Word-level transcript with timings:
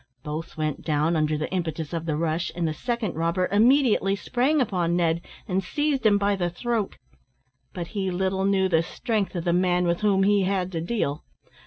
Both 0.23 0.57
went 0.57 0.81
down, 0.81 1.15
under 1.15 1.37
the 1.37 1.47
impetus 1.53 1.93
of 1.93 2.07
the 2.07 2.17
rush, 2.17 2.51
and 2.55 2.67
the 2.67 2.73
second 2.73 3.13
robber 3.13 3.47
immediately 3.51 4.15
sprang 4.15 4.59
upon 4.59 4.95
Ned, 4.95 5.21
and 5.47 5.63
seized 5.63 6.07
him 6.07 6.17
by 6.17 6.35
the 6.35 6.49
throat. 6.49 6.97
But 7.71 7.89
he 7.89 8.09
little 8.09 8.45
knew 8.45 8.67
the 8.67 8.81
strength 8.81 9.35
of 9.35 9.43
the 9.43 9.53
man 9.53 9.85
with 9.85 10.01
whom 10.01 10.23
he 10.23 10.41
had 10.41 10.71
to 10.71 10.81
deal. 10.81 11.23